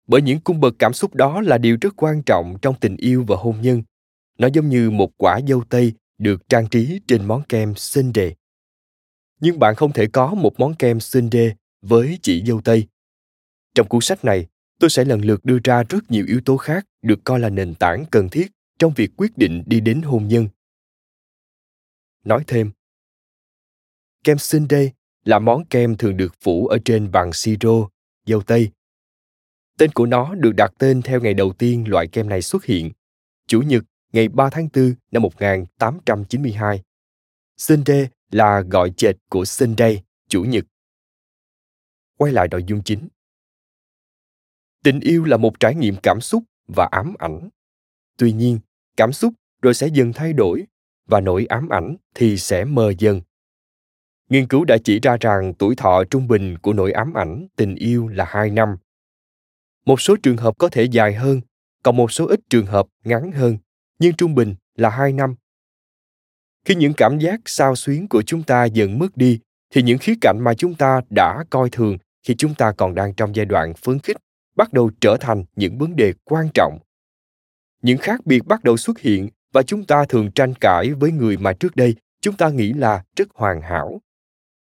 Bởi 0.08 0.22
những 0.22 0.40
cung 0.40 0.60
bậc 0.60 0.74
cảm 0.80 0.94
xúc 0.94 1.16
đó 1.16 1.42
là 1.42 1.58
điều 1.58 1.78
rất 1.82 1.94
quan 1.96 2.24
trọng 2.24 2.58
trong 2.62 2.76
tình 2.80 2.98
yêu 2.98 3.26
và 3.28 3.36
hôn 3.36 3.62
nhân 3.62 3.84
nó 4.40 4.48
giống 4.54 4.70
như 4.70 4.90
một 4.90 5.12
quả 5.18 5.40
dâu 5.48 5.64
tây 5.70 5.94
được 6.18 6.50
trang 6.50 6.68
trí 6.70 7.00
trên 7.08 7.26
món 7.26 7.44
kem 7.50 7.76
sundae. 7.76 8.26
đề. 8.26 8.36
Nhưng 9.40 9.60
bạn 9.60 9.76
không 9.76 9.94
thể 9.94 10.08
có 10.14 10.34
một 10.34 10.60
món 10.60 10.76
kem 10.76 11.00
sundae 11.00 11.56
với 11.82 12.20
chỉ 12.22 12.44
dâu 12.46 12.62
tây. 12.62 12.88
Trong 13.76 13.88
cuốn 13.88 14.02
sách 14.02 14.26
này, 14.26 14.48
tôi 14.80 14.90
sẽ 14.90 15.06
lần 15.06 15.22
lượt 15.22 15.46
đưa 15.46 15.58
ra 15.64 15.84
rất 15.90 16.12
nhiều 16.12 16.26
yếu 16.28 16.42
tố 16.46 16.58
khác 16.58 16.86
được 17.02 17.20
coi 17.24 17.40
là 17.40 17.50
nền 17.50 17.76
tảng 17.76 18.06
cần 18.12 18.30
thiết 18.30 18.52
trong 18.80 18.94
việc 18.96 19.12
quyết 19.18 19.38
định 19.38 19.64
đi 19.66 19.80
đến 19.80 20.02
hôn 20.02 20.28
nhân. 20.28 20.48
Nói 22.24 22.44
thêm, 22.48 22.72
kem 24.24 24.38
sundae 24.38 24.90
là 25.26 25.40
món 25.40 25.66
kem 25.66 25.98
thường 25.98 26.18
được 26.18 26.34
phủ 26.42 26.68
ở 26.68 26.78
trên 26.86 27.12
bằng 27.12 27.34
siro, 27.34 27.90
dâu 28.26 28.42
tây. 28.42 28.72
Tên 29.78 29.92
của 29.92 30.06
nó 30.06 30.36
được 30.36 30.52
đặt 30.58 30.72
tên 30.80 31.02
theo 31.02 31.22
ngày 31.22 31.34
đầu 31.34 31.54
tiên 31.54 31.84
loại 31.88 32.08
kem 32.08 32.30
này 32.30 32.42
xuất 32.42 32.66
hiện, 32.66 32.92
chủ 33.48 33.62
nhật 33.62 33.84
ngày 34.14 34.28
3 34.28 34.50
tháng 34.50 34.70
4 34.74 34.94
năm 35.12 35.22
1892. 35.22 36.84
Sunday 37.58 38.10
là 38.32 38.62
gọi 38.62 38.92
chệt 38.98 39.16
của 39.30 39.46
Sunday, 39.46 40.04
chủ 40.28 40.44
nhật. 40.44 40.66
Quay 42.18 42.32
lại 42.32 42.48
nội 42.52 42.64
dung 42.68 42.84
chính. 42.84 43.08
Tình 44.84 45.00
yêu 45.00 45.26
là 45.26 45.38
một 45.38 45.60
trải 45.60 45.76
nghiệm 45.76 45.96
cảm 46.04 46.22
xúc 46.22 46.44
và 46.68 46.88
ám 46.92 47.14
ảnh. 47.20 47.50
Tuy 48.18 48.32
nhiên, 48.32 48.60
cảm 48.98 49.14
xúc 49.14 49.34
rồi 49.62 49.74
sẽ 49.74 49.88
dần 49.88 50.14
thay 50.14 50.34
đổi 50.34 50.66
và 51.06 51.20
nỗi 51.20 51.46
ám 51.46 51.70
ảnh 51.70 51.96
thì 52.16 52.38
sẽ 52.38 52.66
mờ 52.66 52.94
dần. 52.98 53.22
Nghiên 54.30 54.48
cứu 54.48 54.66
đã 54.66 54.78
chỉ 54.84 55.00
ra 55.00 55.18
rằng 55.22 55.54
tuổi 55.54 55.76
thọ 55.76 56.04
trung 56.10 56.28
bình 56.28 56.58
của 56.62 56.74
nỗi 56.74 56.92
ám 56.92 57.14
ảnh 57.14 57.48
tình 57.56 57.76
yêu 57.76 58.08
là 58.08 58.26
2 58.28 58.50
năm. 58.50 58.76
Một 59.86 60.02
số 60.02 60.16
trường 60.24 60.38
hợp 60.38 60.58
có 60.58 60.70
thể 60.70 60.84
dài 60.84 61.14
hơn, 61.14 61.42
còn 61.84 61.98
một 61.98 62.12
số 62.12 62.28
ít 62.28 62.40
trường 62.50 62.66
hợp 62.66 62.88
ngắn 63.04 63.32
hơn, 63.32 63.58
nhưng 64.00 64.14
trung 64.16 64.36
bình 64.36 64.56
là 64.76 64.90
2 64.90 65.14
năm. 65.14 65.36
Khi 66.66 66.76
những 66.76 66.94
cảm 66.98 67.20
giác 67.20 67.40
sao 67.46 67.76
xuyến 67.76 68.08
của 68.08 68.22
chúng 68.22 68.44
ta 68.44 68.66
dần 68.66 69.00
mất 69.00 69.18
đi, 69.18 69.40
thì 69.74 69.82
những 69.82 69.98
khía 69.98 70.14
cạnh 70.22 70.40
mà 70.42 70.54
chúng 70.54 70.76
ta 70.76 71.02
đã 71.10 71.44
coi 71.50 71.70
thường 71.70 71.98
khi 72.24 72.36
chúng 72.38 72.56
ta 72.56 72.72
còn 72.72 72.96
đang 72.96 73.14
trong 73.14 73.36
giai 73.36 73.46
đoạn 73.46 73.74
phấn 73.74 74.00
khích 74.00 74.18
bắt 74.56 74.74
đầu 74.74 74.92
trở 75.02 75.18
thành 75.20 75.46
những 75.56 75.78
vấn 75.78 75.96
đề 75.96 76.14
quan 76.24 76.50
trọng. 76.54 76.80
Những 77.82 77.98
khác 77.98 78.26
biệt 78.26 78.46
bắt 78.46 78.64
đầu 78.64 78.78
xuất 78.78 79.00
hiện 79.00 79.30
và 79.54 79.64
chúng 79.64 79.86
ta 79.86 80.06
thường 80.10 80.32
tranh 80.32 80.54
cãi 80.62 80.94
với 80.94 81.12
người 81.12 81.38
mà 81.38 81.54
trước 81.54 81.76
đây 81.76 81.96
chúng 82.22 82.38
ta 82.38 82.50
nghĩ 82.50 82.74
là 82.74 83.04
rất 83.16 83.28
hoàn 83.34 83.62
hảo. 83.62 84.02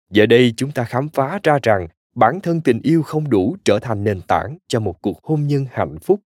Giờ 0.10 0.26
đây 0.26 0.54
chúng 0.58 0.72
ta 0.72 0.84
khám 0.84 1.10
phá 1.10 1.40
ra 1.44 1.60
rằng 1.64 1.88
bản 2.16 2.40
thân 2.44 2.62
tình 2.62 2.82
yêu 2.84 3.04
không 3.04 3.30
đủ 3.30 3.58
trở 3.66 3.80
thành 3.80 4.04
nền 4.04 4.22
tảng 4.22 4.58
cho 4.68 4.80
một 4.80 5.02
cuộc 5.02 5.24
hôn 5.24 5.48
nhân 5.48 5.66
hạnh 5.72 6.00
phúc 6.00 6.20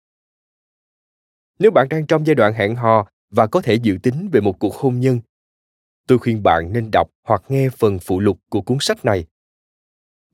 nếu 1.61 1.70
bạn 1.70 1.88
đang 1.88 2.07
trong 2.07 2.27
giai 2.27 2.35
đoạn 2.35 2.55
hẹn 2.55 2.77
hò 2.77 3.09
và 3.31 3.46
có 3.46 3.61
thể 3.61 3.75
dự 3.75 3.99
tính 4.03 4.29
về 4.33 4.40
một 4.40 4.59
cuộc 4.59 4.75
hôn 4.75 5.01
nhân, 5.01 5.20
tôi 6.07 6.18
khuyên 6.18 6.42
bạn 6.42 6.73
nên 6.73 6.90
đọc 6.90 7.11
hoặc 7.25 7.42
nghe 7.49 7.68
phần 7.68 7.99
phụ 7.99 8.20
lục 8.20 8.40
của 8.49 8.61
cuốn 8.61 8.79
sách 8.81 9.05
này. 9.05 9.27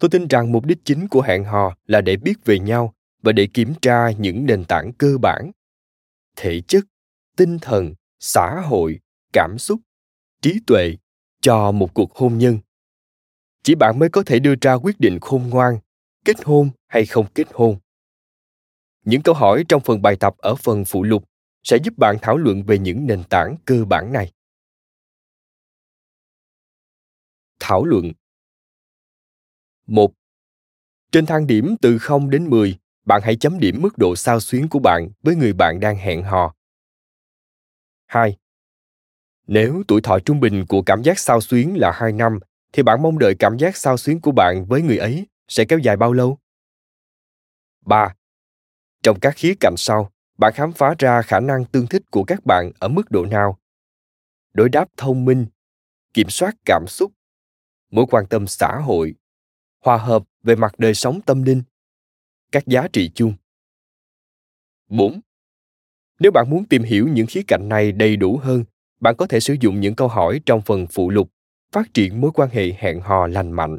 Tôi 0.01 0.09
tin 0.11 0.29
rằng 0.29 0.53
mục 0.53 0.67
đích 0.67 0.79
chính 0.85 1.09
của 1.09 1.23
hẹn 1.23 1.45
hò 1.45 1.77
là 1.87 2.01
để 2.01 2.17
biết 2.17 2.35
về 2.45 2.59
nhau 2.59 2.95
và 3.23 3.33
để 3.33 3.49
kiểm 3.55 3.75
tra 3.83 4.11
những 4.11 4.47
nền 4.47 4.65
tảng 4.65 4.93
cơ 4.93 5.19
bản, 5.19 5.51
thể 6.37 6.61
chất, 6.61 6.85
tinh 7.37 7.59
thần, 7.59 7.95
xã 8.21 8.61
hội, 8.61 9.01
cảm 9.33 9.59
xúc, 9.59 9.81
trí 10.43 10.61
tuệ 10.67 10.97
cho 11.41 11.73
một 11.73 11.95
cuộc 11.95 12.15
hôn 12.15 12.39
nhân. 12.39 12.59
Chỉ 13.63 13.75
bạn 13.75 13.99
mới 13.99 14.09
có 14.09 14.23
thể 14.27 14.39
đưa 14.39 14.55
ra 14.61 14.75
quyết 14.75 15.01
định 15.01 15.19
khôn 15.21 15.51
ngoan, 15.51 15.79
kết 16.25 16.37
hôn 16.45 16.71
hay 16.89 17.07
không 17.07 17.27
kết 17.35 17.47
hôn 17.53 17.79
những 19.07 19.23
câu 19.23 19.35
hỏi 19.35 19.65
trong 19.69 19.83
phần 19.85 20.03
bài 20.03 20.17
tập 20.21 20.35
ở 20.39 20.55
phần 20.55 20.85
phụ 20.85 21.05
lục 21.05 21.25
sẽ 21.63 21.77
giúp 21.85 21.95
bạn 21.99 22.17
thảo 22.23 22.37
luận 22.37 22.63
về 22.63 22.79
những 22.79 23.07
nền 23.07 23.25
tảng 23.25 23.57
cơ 23.65 23.85
bản 23.85 24.13
này 24.13 24.33
thảo 27.61 27.85
luận 27.85 28.13
một 29.87 30.13
Trên 31.13 31.27
thang 31.27 31.47
điểm 31.47 31.77
từ 31.83 31.99
0 31.99 32.31
đến 32.31 32.51
10, 32.51 32.79
bạn 33.05 33.23
hãy 33.25 33.37
chấm 33.37 33.59
điểm 33.59 33.83
mức 33.83 33.99
độ 33.99 34.17
sao 34.17 34.41
xuyến 34.41 34.69
của 34.69 34.79
bạn 34.79 35.09
với 35.23 35.37
người 35.37 35.53
bạn 35.53 35.81
đang 35.81 35.97
hẹn 35.97 36.23
hò. 36.23 36.55
2. 38.07 38.37
Nếu 39.47 39.83
tuổi 39.89 40.01
thọ 40.01 40.19
trung 40.19 40.41
bình 40.41 40.65
của 40.69 40.83
cảm 40.83 41.03
giác 41.03 41.19
sao 41.19 41.41
xuyến 41.41 41.77
là 41.79 41.93
2 41.95 42.13
năm, 42.13 42.39
thì 42.73 42.83
bạn 42.83 43.03
mong 43.03 43.19
đợi 43.19 43.35
cảm 43.39 43.57
giác 43.59 43.77
sao 43.77 43.97
xuyến 43.97 44.21
của 44.21 44.33
bạn 44.33 44.67
với 44.67 44.83
người 44.83 44.99
ấy 44.99 45.27
sẽ 45.49 45.65
kéo 45.65 45.79
dài 45.79 45.97
bao 45.97 46.13
lâu? 46.13 46.39
3. 47.87 48.15
Trong 49.03 49.21
các 49.21 49.35
khía 49.37 49.55
cạnh 49.61 49.75
sau, 49.77 50.11
bạn 50.39 50.53
khám 50.55 50.73
phá 50.73 50.95
ra 50.99 51.23
khả 51.23 51.41
năng 51.41 51.65
tương 51.65 51.87
thích 51.87 52.03
của 52.11 52.25
các 52.25 52.47
bạn 52.47 52.73
ở 52.79 52.89
mức 52.89 53.11
độ 53.11 53.25
nào? 53.25 53.59
Đối 54.53 54.69
đáp 54.69 54.89
thông 54.97 55.25
minh, 55.25 55.47
kiểm 56.15 56.29
soát 56.29 56.55
cảm 56.65 56.85
xúc, 56.89 57.13
mối 57.91 58.07
quan 58.11 58.27
tâm 58.27 58.47
xã 58.47 58.81
hội, 58.85 59.15
hòa 59.85 59.97
hợp 59.97 60.23
về 60.43 60.57
mặt 60.57 60.79
đời 60.79 60.95
sống 60.95 61.21
tâm 61.27 61.43
linh, 61.43 61.63
các 62.53 62.67
giá 62.67 62.89
trị 62.93 63.11
chung. 63.15 63.35
4. 64.89 65.21
Nếu 66.21 66.33
bạn 66.33 66.51
muốn 66.51 66.65
tìm 66.65 66.83
hiểu 66.83 67.09
những 67.09 67.27
khía 67.27 67.43
cạnh 67.49 67.69
này 67.69 67.93
đầy 67.93 68.17
đủ 68.17 68.41
hơn, 68.43 68.65
bạn 69.01 69.15
có 69.19 69.27
thể 69.27 69.41
sử 69.41 69.57
dụng 69.61 69.81
những 69.81 69.95
câu 69.95 70.09
hỏi 70.09 70.41
trong 70.47 70.63
phần 70.63 70.87
phụ 70.91 71.11
lục 71.11 71.31
phát 71.73 71.95
triển 71.95 72.21
mối 72.21 72.31
quan 72.35 72.51
hệ 72.53 72.73
hẹn 72.79 73.01
hò 73.01 73.27
lành 73.27 73.53
mạnh. 73.53 73.79